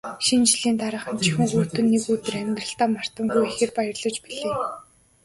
Шинэ 0.25 0.45
жилийн 0.49 0.77
дараахан 0.79 1.17
жихүүн 1.25 1.49
хүйтэн 1.53 1.85
нэг 1.91 2.03
өдөр 2.13 2.35
амьдралдаа 2.41 2.87
мартамгүй 2.95 3.41
ихээр 3.45 3.71
баярлаж 3.75 4.15
билээ. 4.23 4.53